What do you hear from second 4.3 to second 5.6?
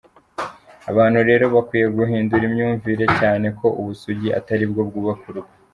atari bwo bwubaka urugo.